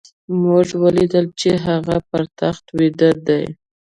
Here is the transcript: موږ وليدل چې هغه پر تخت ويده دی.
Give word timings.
موږ 0.43 0.67
وليدل 0.83 1.25
چې 1.39 1.49
هغه 1.65 1.97
پر 2.09 2.23
تخت 2.39 2.65
ويده 2.77 3.11
دی. 3.27 3.43